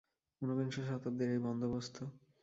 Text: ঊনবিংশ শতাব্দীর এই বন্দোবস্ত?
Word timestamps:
ঊনবিংশ 0.41 0.75
শতাব্দীর 0.87 1.29
এই 1.29 1.41
বন্দোবস্ত? 1.45 1.97